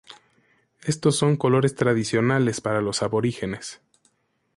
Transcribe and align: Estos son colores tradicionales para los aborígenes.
Estos 0.83 1.15
son 1.15 1.37
colores 1.37 1.75
tradicionales 1.75 2.59
para 2.59 2.81
los 2.81 3.03
aborígenes. 3.03 3.81